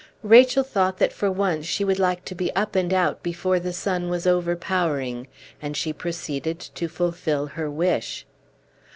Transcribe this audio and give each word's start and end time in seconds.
Rachel 0.23 0.63
thought 0.63 0.97
that 0.97 1.13
for 1.13 1.31
once 1.31 1.67
she 1.67 1.83
would 1.83 1.99
like 1.99 2.25
to 2.25 2.33
be 2.33 2.51
up 2.55 2.75
and 2.75 2.91
out 2.91 3.21
before 3.21 3.59
the 3.59 3.71
sun 3.71 4.09
was 4.09 4.25
overpowering. 4.25 5.27
And 5.61 5.77
she 5.77 5.93
proceeded 5.93 6.59
to 6.59 6.87
fulfil 6.87 7.45
her 7.45 7.69
wish. 7.69 8.25